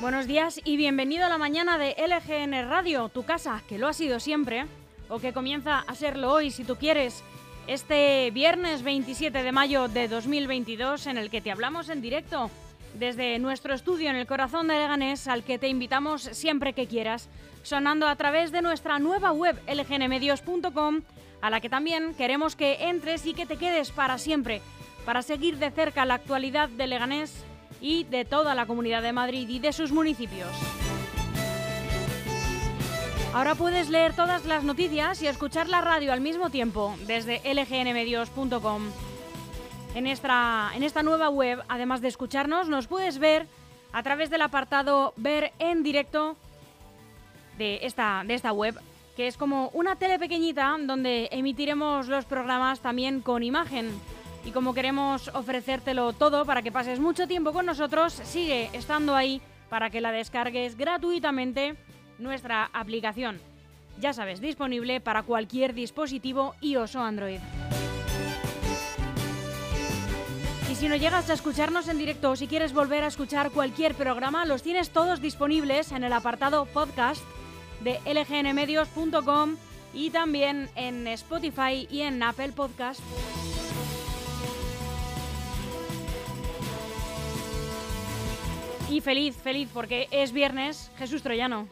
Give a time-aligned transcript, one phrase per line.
[0.00, 3.92] Buenos días y bienvenido a la mañana de LGN Radio, tu casa, que lo ha
[3.92, 4.66] sido siempre,
[5.08, 7.24] o que comienza a serlo hoy si tú quieres,
[7.66, 12.48] este viernes 27 de mayo de 2022 en el que te hablamos en directo
[12.94, 17.28] desde nuestro estudio en el corazón de Leganés al que te invitamos siempre que quieras,
[17.64, 21.02] sonando a través de nuestra nueva web lgnmedios.com
[21.40, 24.62] a la que también queremos que entres y que te quedes para siempre,
[25.04, 27.44] para seguir de cerca la actualidad de Leganés
[27.80, 30.48] y de toda la Comunidad de Madrid y de sus municipios.
[33.34, 38.82] Ahora puedes leer todas las noticias y escuchar la radio al mismo tiempo desde lgnmedios.com.
[39.94, 43.46] En esta, en esta nueva web, además de escucharnos, nos puedes ver
[43.92, 46.36] a través del apartado Ver en directo
[47.58, 48.78] de esta, de esta web,
[49.16, 53.90] que es como una tele pequeñita donde emitiremos los programas también con imagen.
[54.44, 59.42] Y como queremos ofrecértelo todo para que pases mucho tiempo con nosotros, sigue estando ahí
[59.68, 61.76] para que la descargues gratuitamente
[62.18, 63.40] nuestra aplicación.
[64.00, 67.40] Ya sabes, disponible para cualquier dispositivo iOS o Android.
[70.70, 73.94] Y si no llegas a escucharnos en directo o si quieres volver a escuchar cualquier
[73.94, 77.22] programa, los tienes todos disponibles en el apartado podcast
[77.80, 79.56] de lgnmedios.com
[79.94, 83.00] y también en Spotify y en Apple Podcast.
[88.90, 91.68] Y feliz, feliz, porque es viernes, Jesús Troyano.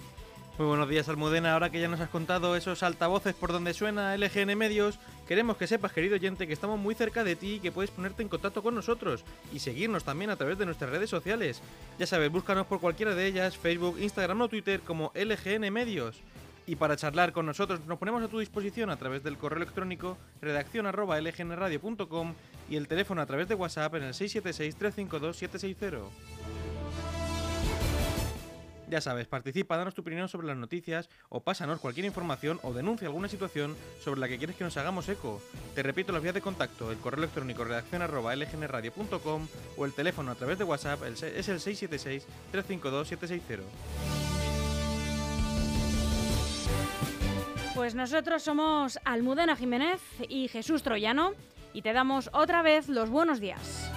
[0.59, 1.55] Muy buenos días, Almudena.
[1.55, 5.67] Ahora que ya nos has contado esos altavoces por donde suena LGN Medios, queremos que
[5.67, 8.63] sepas, querido oyente, que estamos muy cerca de ti y que puedes ponerte en contacto
[8.63, 11.63] con nosotros y seguirnos también a través de nuestras redes sociales.
[11.99, 16.21] Ya sabes, búscanos por cualquiera de ellas, Facebook, Instagram o Twitter como LGN Medios.
[16.67, 20.19] Y para charlar con nosotros nos ponemos a tu disposición a través del correo electrónico
[20.43, 22.35] redacción lgnradio.com
[22.69, 26.01] y el teléfono a través de WhatsApp en el 676-352-760.
[28.89, 33.09] Ya sabes, participa, danos tu opinión sobre las noticias o pásanos cualquier información o denuncia
[33.09, 35.43] alguna situación sobre la que quieres que nos hagamos eco.
[35.75, 40.37] Te repito las vías de contacto, el correo electrónico redacción lgnradio.com o el teléfono a
[40.37, 43.41] través de WhatsApp es el 676-352-760.
[47.75, 51.35] Pues nosotros somos Almudena Jiménez y Jesús Troyano
[51.75, 53.93] y te damos otra vez los buenos días.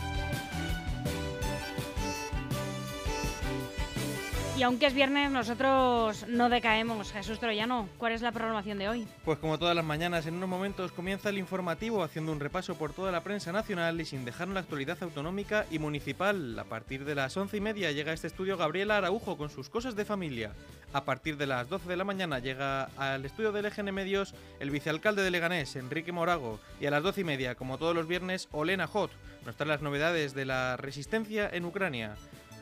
[4.59, 7.13] Y aunque es viernes, nosotros no decaemos.
[7.13, 9.07] Jesús Troyano, ¿cuál es la programación de hoy?
[9.23, 12.91] Pues como todas las mañanas, en unos momentos comienza el informativo haciendo un repaso por
[12.91, 16.59] toda la prensa nacional y sin dejar la actualidad autonómica y municipal.
[16.59, 19.69] A partir de las once y media llega a este estudio Gabriela Araujo con sus
[19.69, 20.51] cosas de familia.
[20.91, 24.71] A partir de las 12 de la mañana llega al estudio del EGN Medios el
[24.71, 26.59] vicealcalde de Leganés, Enrique Morago.
[26.81, 29.11] Y a las doce y media, como todos los viernes, Olena Hot
[29.45, 32.17] nos trae las novedades de la resistencia en Ucrania.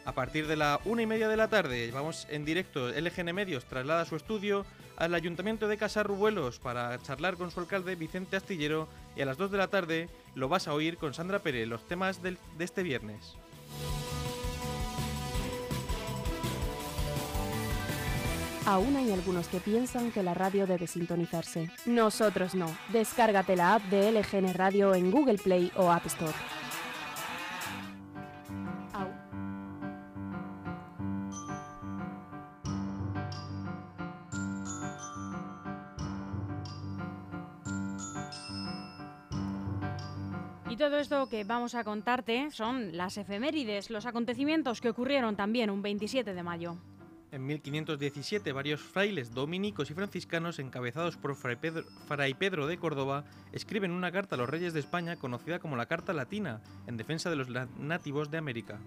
[0.08, 2.88] A partir de la una y media de la tarde, vamos en directo.
[2.90, 8.38] LGN Medios traslada su estudio al Ayuntamiento de Casarrubuelos para charlar con su alcalde Vicente
[8.38, 8.88] Astillero.
[9.18, 11.86] Y a las 2 de la tarde lo vas a oír con Sandra Pérez, los
[11.88, 13.36] temas del- de este viernes.
[18.66, 21.70] Aún hay algunos que piensan que la radio debe sintonizarse.
[21.86, 22.76] Nosotros no.
[22.92, 26.34] Descárgate la app de LGN Radio en Google Play o App Store.
[40.78, 45.82] Todo esto que vamos a contarte son las efemérides, los acontecimientos que ocurrieron también un
[45.82, 46.78] 27 de mayo.
[47.32, 53.26] En 1517, varios frailes dominicos y franciscanos, encabezados por Fray Pedro, Fray Pedro de Córdoba,
[53.52, 57.30] escriben una carta a los reyes de España conocida como la Carta Latina, en defensa
[57.30, 58.80] de los nativos de América.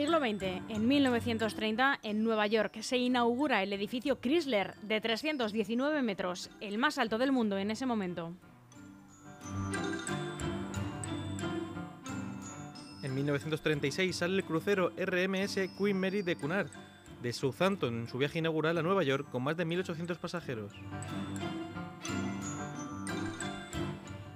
[0.00, 6.48] Siglo XX, en 1930, en Nueva York, se inaugura el edificio Chrysler de 319 metros,
[6.62, 8.32] el más alto del mundo en ese momento.
[13.02, 16.70] En 1936 sale el crucero RMS Queen Mary de Cunard,
[17.20, 20.72] de Southampton, en su viaje inaugural a Nueva York con más de 1.800 pasajeros.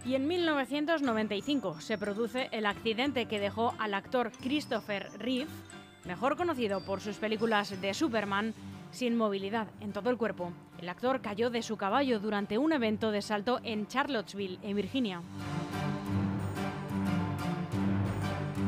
[0.05, 5.51] Y en 1995 se produce el accidente que dejó al actor Christopher Reeve,
[6.05, 8.55] mejor conocido por sus películas de Superman,
[8.91, 10.53] sin movilidad en todo el cuerpo.
[10.79, 15.23] El actor cayó de su caballo durante un evento de salto en Charlottesville, en Virginia.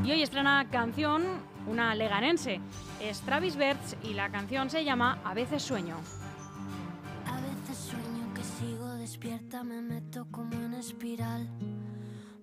[0.04, 1.24] Y hoy estrena canción
[1.66, 2.60] una leganense.
[3.00, 5.96] Es Travis Bertz y la canción se llama A veces sueño.
[9.16, 11.48] Despierta, me meto como en espiral.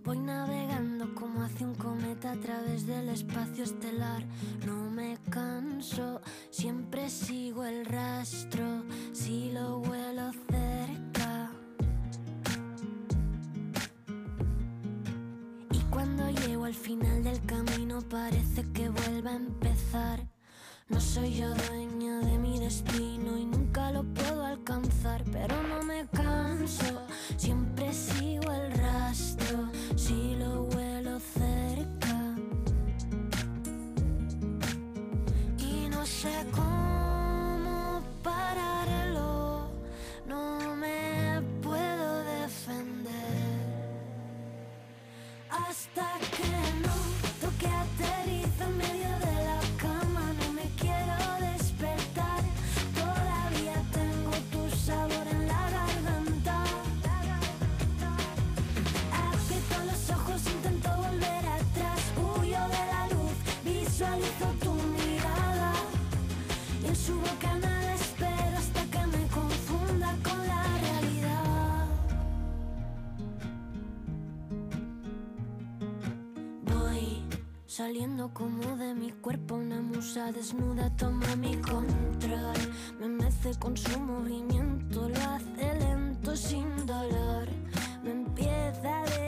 [0.03, 4.23] Voy navegando como hace un cometa a través del espacio estelar.
[4.65, 8.85] No me canso, siempre sigo el rastro.
[9.11, 11.51] Si lo vuelo cerca.
[15.71, 20.32] Y cuando llego al final del camino parece que vuelve a empezar.
[20.89, 26.06] No soy yo dueña de mi destino y nunca lo puedo alcanzar, pero no me
[26.07, 27.07] canso,
[27.38, 32.35] siempre sigo el rastro, si lo vuelo cerca.
[35.57, 36.72] Y no sé cómo
[77.75, 82.55] saliendo como de mi cuerpo una musa desnuda toma mi control.
[82.99, 87.47] Me mece con su movimiento, lo hace lento sin dolor.
[88.03, 89.22] Me empieza a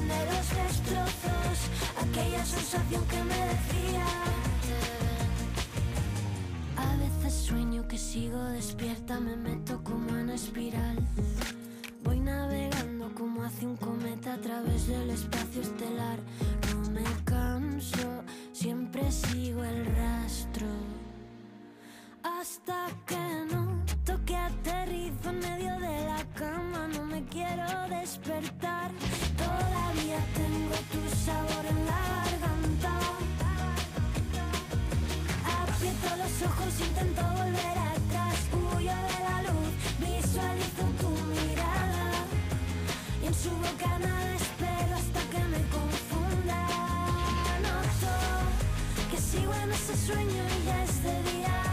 [0.00, 1.58] de los destrozos
[2.02, 4.06] aquella sensación que me decía.
[6.76, 10.98] A veces sueño que sigo despierta, me meto como en espiral.
[12.04, 16.18] Voy navegando como hace un cometa a través del espacio estelar.
[16.70, 18.22] No me canso,
[18.52, 20.66] siempre sigo el rastro.
[22.22, 28.55] Hasta que no toque aterrizo en medio de la cama, no me quiero despertar.
[50.06, 51.65] Sueño ya es de día.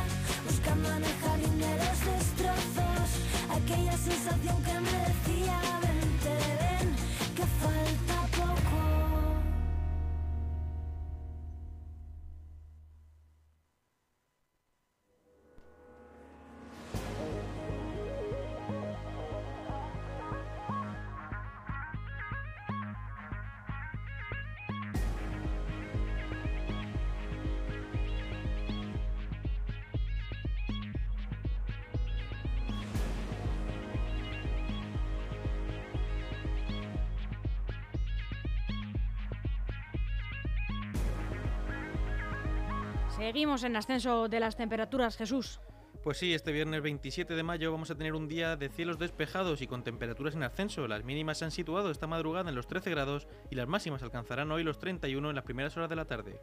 [43.24, 45.62] Seguimos en ascenso de las temperaturas, Jesús.
[46.04, 49.62] Pues sí, este viernes 27 de mayo vamos a tener un día de cielos despejados
[49.62, 50.86] y con temperaturas en ascenso.
[50.90, 54.52] Las mínimas se han situado esta madrugada en los 13 grados y las máximas alcanzarán
[54.52, 56.42] hoy los 31 en las primeras horas de la tarde.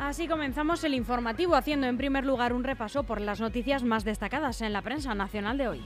[0.00, 4.60] Así comenzamos el informativo haciendo en primer lugar un repaso por las noticias más destacadas
[4.60, 5.84] en la prensa nacional de hoy.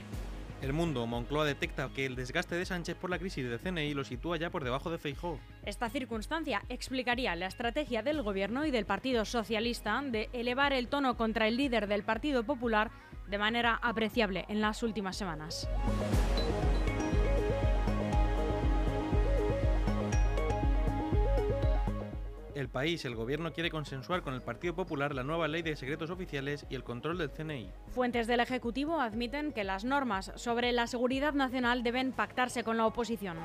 [0.61, 4.03] El mundo, Moncloa detecta que el desgaste de Sánchez por la crisis de CNI lo
[4.03, 5.39] sitúa ya por debajo de Feijó.
[5.65, 11.17] Esta circunstancia explicaría la estrategia del gobierno y del Partido Socialista de elevar el tono
[11.17, 12.91] contra el líder del Partido Popular
[13.27, 15.67] de manera apreciable en las últimas semanas.
[22.61, 26.11] El país, el gobierno quiere consensuar con el Partido Popular la nueva ley de secretos
[26.11, 27.71] oficiales y el control del CNI.
[27.87, 32.85] Fuentes del Ejecutivo admiten que las normas sobre la seguridad nacional deben pactarse con la
[32.85, 33.35] oposición.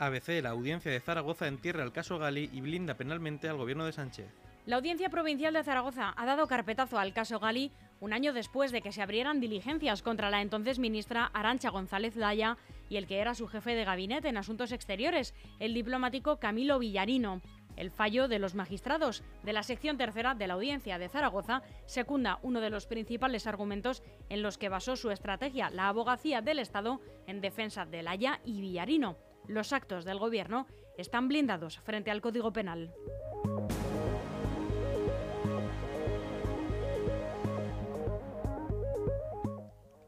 [0.00, 3.92] ABC, la audiencia de Zaragoza entierra el caso Gali y blinda penalmente al gobierno de
[3.92, 4.26] Sánchez.
[4.66, 7.70] La Audiencia Provincial de Zaragoza ha dado carpetazo al caso Gali
[8.00, 12.58] un año después de que se abrieran diligencias contra la entonces ministra Arancha González Laya
[12.88, 17.40] y el que era su jefe de gabinete en asuntos exteriores, el diplomático Camilo Villarino.
[17.76, 22.40] El fallo de los magistrados de la sección tercera de la Audiencia de Zaragoza secunda
[22.42, 27.00] uno de los principales argumentos en los que basó su estrategia la abogacía del Estado
[27.28, 29.16] en defensa de Laya y Villarino.
[29.46, 30.66] Los actos del Gobierno
[30.96, 32.92] están blindados frente al Código Penal.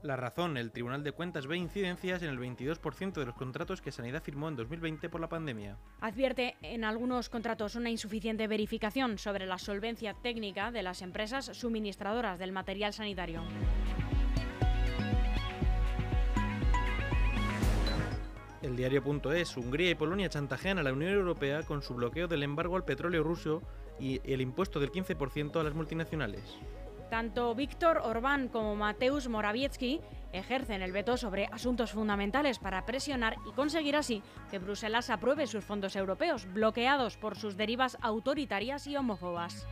[0.02, 3.92] La razón, el Tribunal de Cuentas ve incidencias en el 22% de los contratos que
[3.92, 5.76] Sanidad firmó en 2020 por la pandemia.
[6.00, 12.38] Advierte en algunos contratos una insuficiente verificación sobre la solvencia técnica de las empresas suministradoras
[12.38, 13.42] del material sanitario.
[18.62, 22.76] El diario.es, Hungría y Polonia chantajean a la Unión Europea con su bloqueo del embargo
[22.76, 23.62] al petróleo ruso
[23.98, 26.58] y el impuesto del 15% a las multinacionales.
[27.10, 30.00] Tanto Víctor Orbán como Mateusz Morawiecki
[30.32, 35.64] ejercen el veto sobre asuntos fundamentales para presionar y conseguir así que Bruselas apruebe sus
[35.64, 39.66] fondos europeos, bloqueados por sus derivas autoritarias y homófobas.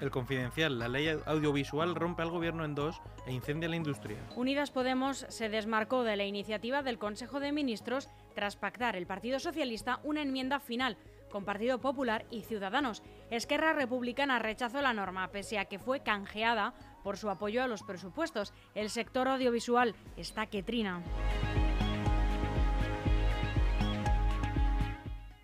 [0.00, 4.18] El Confidencial, la ley audiovisual rompe al gobierno en dos e incendia la industria.
[4.36, 9.38] Unidas Podemos se desmarcó de la iniciativa del Consejo de Ministros tras pactar el Partido
[9.38, 10.98] Socialista una enmienda final
[11.34, 13.02] con Partido Popular y Ciudadanos.
[13.28, 17.82] Esquerra Republicana rechazó la norma, pese a que fue canjeada por su apoyo a los
[17.82, 18.54] presupuestos.
[18.76, 21.02] El sector audiovisual está que trina.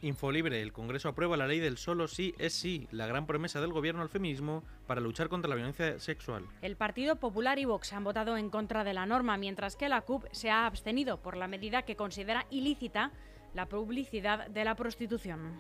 [0.01, 3.73] Infolibre, el Congreso aprueba la ley del solo sí es sí, la gran promesa del
[3.73, 6.45] gobierno al feminismo para luchar contra la violencia sexual.
[6.63, 10.03] El Partido Popular y Vox han votado en contra de la norma, mientras que la
[10.03, 13.11] CUP se ha abstenido por la medida que considera ilícita
[13.55, 15.59] la publicidad de la prostitución.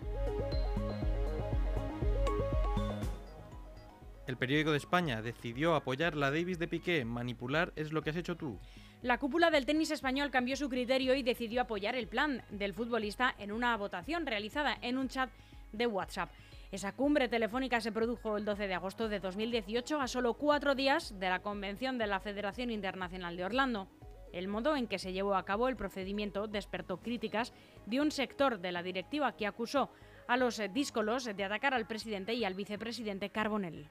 [4.26, 7.04] El periódico de España decidió apoyar la Davis de Piqué.
[7.04, 8.60] Manipular es lo que has hecho tú.
[9.02, 13.34] La cúpula del tenis español cambió su criterio y decidió apoyar el plan del futbolista
[13.38, 15.30] en una votación realizada en un chat
[15.72, 16.30] de WhatsApp.
[16.70, 21.18] Esa cumbre telefónica se produjo el 12 de agosto de 2018 a solo cuatro días
[21.18, 23.88] de la convención de la Federación Internacional de Orlando.
[24.32, 27.52] El modo en que se llevó a cabo el procedimiento despertó críticas
[27.86, 29.90] de un sector de la directiva que acusó
[30.28, 33.88] a los díscolos de atacar al presidente y al vicepresidente Carbonell.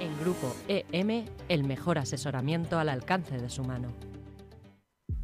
[0.00, 3.92] En Grupo EM, el mejor asesoramiento al alcance de su mano.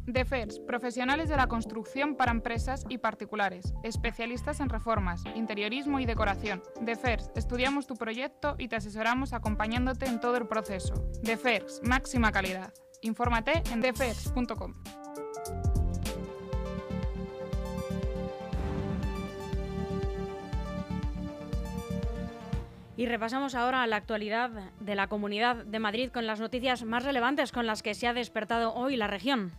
[0.07, 6.61] DEFERS, profesionales de la construcción para empresas y particulares, especialistas en reformas, interiorismo y decoración.
[6.81, 10.93] DEFERS, estudiamos tu proyecto y te asesoramos acompañándote en todo el proceso.
[11.23, 12.71] DEFERS, máxima calidad.
[13.01, 14.75] Infórmate en defers.com.
[22.97, 27.51] Y repasamos ahora la actualidad de la Comunidad de Madrid con las noticias más relevantes
[27.51, 29.51] con las que se ha despertado hoy la región.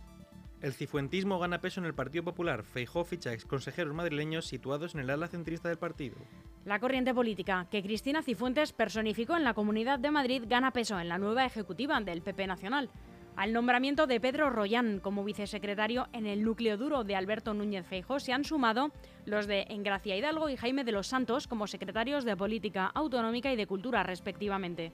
[0.59, 2.63] El cifuentismo gana peso en el Partido Popular.
[2.63, 6.17] Feijó ficha ex consejeros madrileños situados en el ala centrista del partido.
[6.65, 11.09] La corriente política que Cristina Cifuentes personificó en la Comunidad de Madrid gana peso en
[11.09, 12.89] la nueva ejecutiva del PP Nacional.
[13.35, 18.19] Al nombramiento de Pedro Royán como vicesecretario en el núcleo duro de Alberto Núñez Feijó
[18.19, 18.91] se han sumado
[19.25, 23.55] los de Engracia Hidalgo y Jaime de los Santos como secretarios de Política Autonómica y
[23.55, 24.91] de Cultura, respectivamente.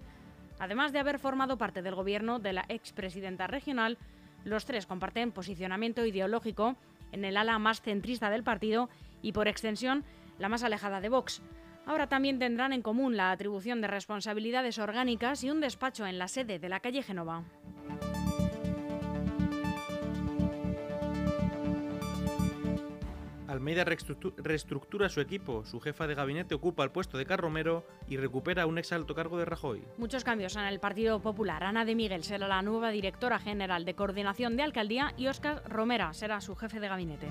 [0.59, 3.97] Además de haber formado parte del gobierno de la expresidenta regional,
[4.43, 6.75] los tres comparten posicionamiento ideológico
[7.11, 8.89] en el ala más centrista del partido
[9.21, 10.03] y, por extensión,
[10.39, 11.41] la más alejada de Vox.
[11.85, 16.27] Ahora también tendrán en común la atribución de responsabilidades orgánicas y un despacho en la
[16.27, 17.43] sede de la calle Genova.
[23.53, 28.65] Almeida reestructura su equipo, su jefa de gabinete ocupa el puesto de Carromero y recupera
[28.65, 29.83] un ex alto cargo de Rajoy.
[29.99, 31.63] Muchos cambios en el Partido Popular.
[31.63, 36.15] Ana de Miguel será la nueva directora general de coordinación de alcaldía y Óscar Romera
[36.15, 37.27] será su jefe de gabinete.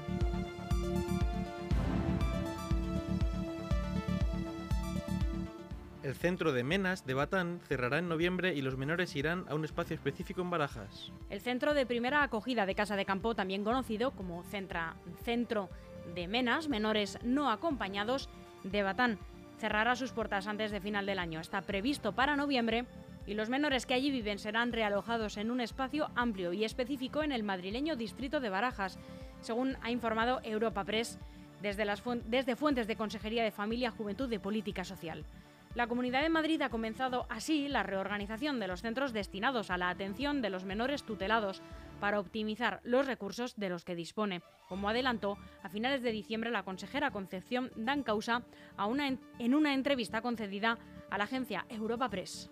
[6.04, 9.64] El centro de Menas de Batán cerrará en noviembre y los menores irán a un
[9.64, 11.12] espacio específico en Barajas.
[11.30, 15.68] El centro de primera acogida de Casa de Campo, también conocido como Centra, Centro
[16.14, 18.28] de Menas, menores no acompañados
[18.64, 19.18] de Batán,
[19.58, 21.40] cerrará sus puertas antes de final del año.
[21.40, 22.86] Está previsto para noviembre
[23.26, 27.32] y los menores que allí viven serán realojados en un espacio amplio y específico en
[27.32, 28.98] el madrileño distrito de Barajas.
[29.40, 31.18] según ha informado Europa Press
[31.60, 35.24] desde, las desde fuentes de Consejería de Familia, Juventud y Política Social.
[35.74, 39.88] La Comunidad de Madrid ha comenzado así la reorganización de los centros destinados a la
[39.88, 41.62] atención de los menores tutelados
[41.98, 44.42] para optimizar los recursos de los que dispone.
[44.68, 48.42] Como adelantó, a finales de diciembre la consejera Concepción dan causa
[48.86, 50.78] una en una entrevista concedida
[51.10, 52.50] a la agencia Europa Press.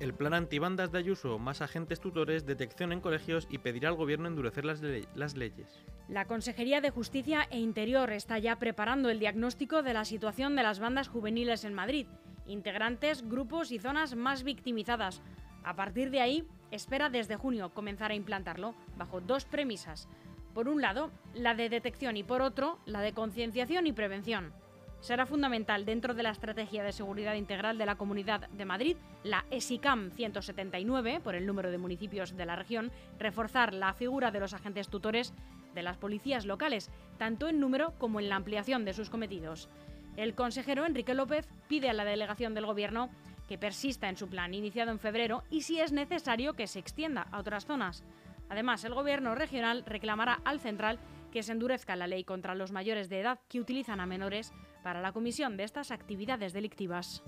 [0.00, 4.28] El plan antibandas de Ayuso, más agentes tutores, detección en colegios y pedirá al gobierno
[4.28, 4.80] endurecer las,
[5.16, 5.84] las, leyes.
[6.08, 10.62] La Consejería de Justicia e Interior está ya preparando el diagnóstico de la situación de
[10.62, 12.06] las bandas juveniles en Madrid,
[12.46, 15.20] integrantes, grupos y zonas más victimizadas.
[15.64, 20.08] A partir de ahí, espera desde junio comenzar a implantarlo, bajo dos premisas.
[20.54, 24.52] Por un lado, la de detección y por otro, la de concienciación y prevención
[25.00, 29.44] será fundamental dentro de la Estrategia de Seguridad Integral de la Comunidad de Madrid, la
[29.50, 34.54] ESICAM 179, por el número de municipios de la región, reforzar la figura de los
[34.54, 35.32] agentes tutores
[35.74, 39.68] de las policías locales, tanto en número como en la ampliación de sus cometidos.
[40.16, 43.08] El consejero Enrique López pide a la delegación del Gobierno
[43.48, 47.28] que persista en su plan iniciado en febrero y, si es necesario, que se extienda
[47.30, 48.02] a otras zonas.
[48.50, 50.98] Además, el Gobierno regional reclamará al central
[51.30, 54.52] que se endurezca la ley contra los mayores de edad que utilizan a menores
[54.88, 57.22] para la comisión de estas actividades delictivas.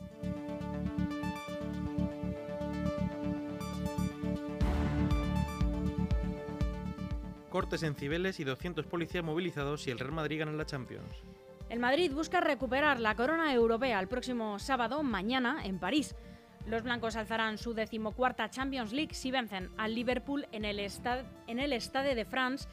[7.50, 11.22] Cortes en Cibeles y 200 policías movilizados si el Real Madrid gana la Champions.
[11.68, 16.16] El Madrid busca recuperar la corona europea el próximo sábado, mañana, en París.
[16.64, 21.72] Los blancos alzarán su decimocuarta Champions League si vencen al Liverpool en el, en el
[21.74, 22.66] Stade de France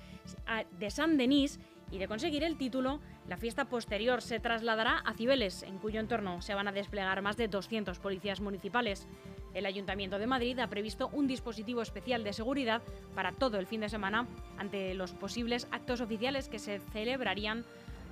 [0.79, 1.59] de Saint-Denis
[1.91, 6.41] y de conseguir el título, la fiesta posterior se trasladará a Cibeles, en cuyo entorno
[6.41, 9.08] se van a desplegar más de 200 policías municipales.
[9.54, 12.82] El Ayuntamiento de Madrid ha previsto un dispositivo especial de seguridad
[13.15, 17.63] para todo el fin de semana ante los posibles actos oficiales que se celebrarían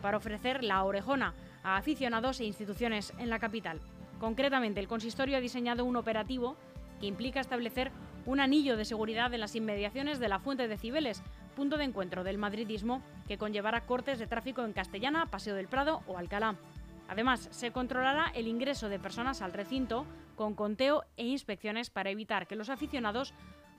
[0.02, 1.34] para ofrecer la orejona
[1.64, 3.82] a aficionados e instituciones en la capital.
[4.20, 6.56] Concretamente, el consistorio ha diseñado un operativo
[7.00, 7.92] que implica establecer
[8.26, 11.22] un anillo de seguridad en las inmediaciones de la Fuente de Cibeles,
[11.56, 16.04] punto de encuentro del madridismo que conllevará cortes de tráfico en Castellana, Paseo del Prado
[16.06, 16.56] o Alcalá.
[17.08, 22.46] Además, se controlará el ingreso de personas al recinto con conteo e inspecciones para evitar
[22.46, 23.34] que los aficionados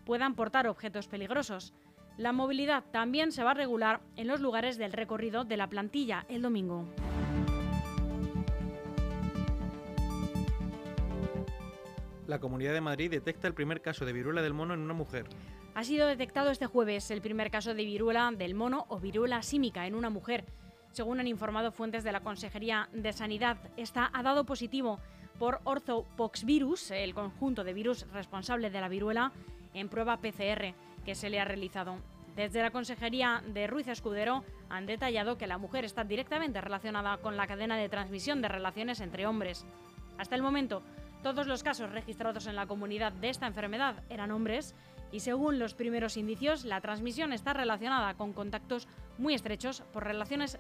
[0.05, 1.75] puedan portar objetos peligrosos.
[2.17, 6.25] La movilidad también se va a regular en los lugares del recorrido de la plantilla
[6.29, 6.87] el domingo.
[12.27, 15.27] La Comunidad de Madrid detecta el primer caso de viruela del mono en una mujer.
[15.77, 19.87] Ha sido detectado este jueves el primer caso de viruela del mono o viruela símica
[19.87, 20.47] en una mujer.
[20.93, 25.01] Según han informado fuentes de la Consejería de Sanidad, esta ha dado positivo
[25.39, 29.33] por orthopoxvirus, el conjunto de virus responsable de la viruela,
[29.75, 30.73] en prueba PCR
[31.05, 31.99] que se le ha realizado.
[32.37, 37.37] Desde la Consejería de Ruiz Escudero han detallado que la mujer está directamente relacionada con
[37.37, 39.67] la cadena de transmisión de relaciones entre hombres.
[40.17, 40.83] Hasta el momento,
[41.23, 44.75] todos los casos registrados en la comunidad de esta enfermedad eran hombres
[45.12, 48.88] y según los primeros indicios, la transmisión está relacionada con contactos
[49.19, 50.59] muy estrechos por relaciones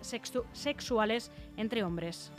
[0.52, 2.32] sexuales entre hombres.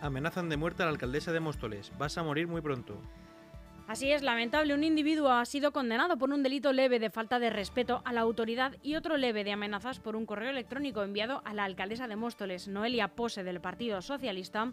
[0.00, 1.92] Amenazan de muerte a la alcaldesa de Móstoles.
[1.96, 2.98] Vas a morir muy pronto.
[3.86, 7.50] Así es, lamentable, un individuo ha sido condenado por un delito leve de falta de
[7.50, 11.52] respeto a la autoridad y otro leve de amenazas por un correo electrónico enviado a
[11.52, 14.72] la alcaldesa de Móstoles, Noelia Pose, del Partido Socialista,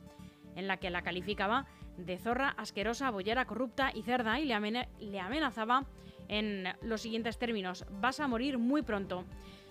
[0.56, 1.66] en la que la calificaba
[2.06, 5.86] de zorra asquerosa, bollera corrupta y cerda y le, le amenazaba
[6.28, 9.26] en los siguientes términos, vas a morir muy pronto.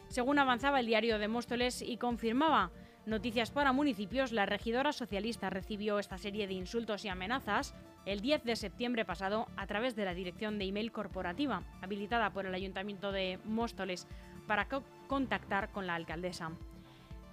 [0.09, 2.71] Según avanzaba el diario de Móstoles y confirmaba
[3.07, 8.45] Noticias para Municipios, la regidora socialista recibió esta serie de insultos y amenazas el 10
[8.45, 13.11] de septiembre pasado a través de la dirección de email corporativa, habilitada por el Ayuntamiento
[13.11, 14.07] de Móstoles
[14.47, 14.69] para
[15.07, 16.51] contactar con la alcaldesa.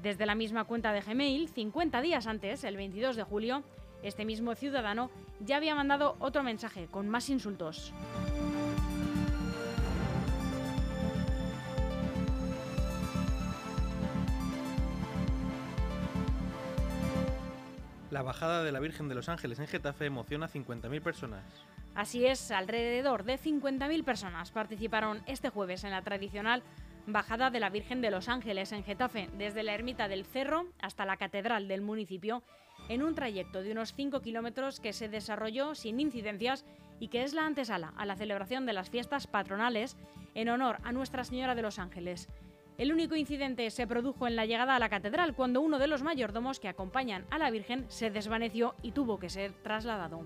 [0.02, 3.64] Desde la misma cuenta de Gmail, 50 días antes, el 22 de julio,
[4.06, 7.94] este mismo ciudadano ya había mandado otro mensaje con más insultos.
[18.12, 21.44] La bajada de la Virgen de los Ángeles en Getafe emociona a 50.000 personas.
[21.96, 26.64] Así es, alrededor de 50.000 personas participaron este jueves en la tradicional
[27.08, 31.06] bajada de la Virgen de los Ángeles en Getafe, desde la ermita del Cerro hasta
[31.06, 32.42] la catedral del municipio,
[32.90, 36.66] en un trayecto de unos 5 kilómetros que se desarrolló sin incidencias
[37.00, 39.98] y que es la antesala a la celebración de las fiestas patronales
[40.34, 42.30] en honor a Nuestra Señora de los Ángeles.
[42.78, 46.04] El único incidente se produjo en la llegada a la catedral, cuando uno de los
[46.04, 50.26] mayordomos que acompañan a la Virgen se desvaneció y tuvo que ser trasladado.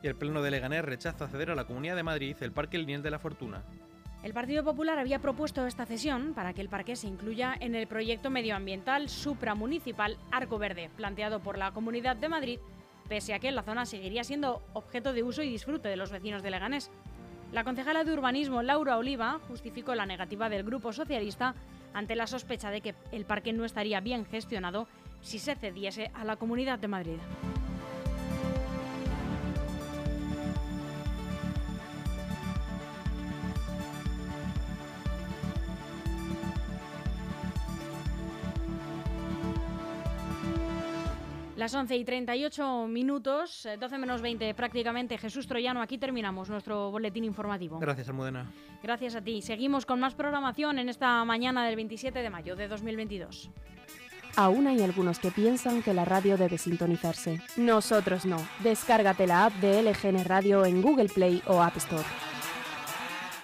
[0.00, 3.02] Y el Pleno de Leganés rechaza ceder a la Comunidad de Madrid el Parque Lineal
[3.02, 3.62] de la Fortuna.
[4.22, 7.88] El Partido Popular había propuesto esta cesión para que el parque se incluya en el
[7.88, 12.60] proyecto medioambiental supramunicipal Arco Verde, planteado por la Comunidad de Madrid,
[13.08, 16.44] pese a que la zona seguiría siendo objeto de uso y disfrute de los vecinos
[16.44, 16.92] de Leganés.
[17.50, 21.56] La concejala de urbanismo Laura Oliva justificó la negativa del Grupo Socialista
[21.92, 24.86] ante la sospecha de que el parque no estaría bien gestionado
[25.20, 27.18] si se cediese a la Comunidad de Madrid.
[41.62, 45.16] Las 11 y 38 minutos, eh, 12 menos 20 prácticamente.
[45.16, 47.78] Jesús Troyano, aquí terminamos nuestro boletín informativo.
[47.78, 48.50] Gracias, Almudena.
[48.82, 49.42] Gracias a ti.
[49.42, 53.48] Seguimos con más programación en esta mañana del 27 de mayo de 2022.
[54.34, 57.40] Aún hay algunos que piensan que la radio debe sintonizarse.
[57.56, 58.38] Nosotros no.
[58.64, 62.31] Descárgate la app de LGN Radio en Google Play o App Store.